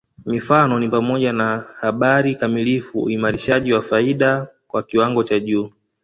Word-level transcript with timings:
Mifano 0.25 0.79
ni 0.79 0.89
pamoja 0.89 1.33
na 1.33 1.63
habari 1.79 2.35
kamilifu 2.35 2.99
uimarishaji 3.03 3.73
wa 3.73 3.81
faida 3.81 4.47
kwa 4.67 4.83
kiwango 4.83 5.23
cha 5.23 5.39
juu 5.39 5.71